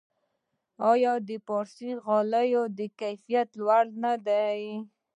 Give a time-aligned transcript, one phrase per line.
[0.91, 2.63] آیا د فارسي غالیو
[2.99, 4.57] کیفیت ډیر لوړ نه دی؟